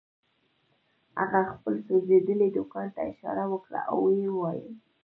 هغه 1.19 1.41
خپل 1.53 1.73
سوځېدلي 1.87 2.49
دوکان 2.57 2.87
ته 2.95 3.01
اشاره 3.11 3.45
وکړه 3.49 3.79
او 3.91 3.97
ويې 4.05 4.29
ويل. 4.33 4.69